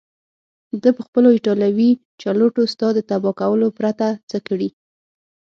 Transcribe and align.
ده 0.81 0.89
پخپلو 0.97 1.29
ایټالوي 1.33 1.91
چلوټو 2.21 2.61
ستا 2.73 2.87
د 2.93 2.99
تباه 3.09 3.35
کولو 3.39 3.67
پرته 3.77 4.07
څه 4.29 4.37
کړي. 4.47 4.69